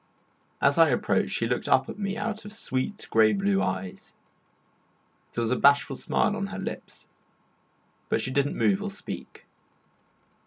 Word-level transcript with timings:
As 0.59 0.79
I 0.79 0.89
approached, 0.89 1.29
she 1.29 1.45
looked 1.45 1.69
up 1.69 1.85
to 1.85 1.93
me 1.93 2.17
out 2.17 2.43
of 2.43 2.51
sweet, 2.51 3.07
grey 3.11 3.33
blue 3.33 3.61
eyes; 3.61 4.15
there 5.33 5.43
was 5.43 5.51
a 5.51 5.55
bashful 5.55 5.95
smile 5.95 6.35
on 6.35 6.47
her 6.47 6.57
lips, 6.57 7.07
but 8.09 8.19
she 8.19 8.31
did 8.31 8.47
not 8.47 8.55
move 8.55 8.81
or 8.81 8.89
speak. 8.89 9.45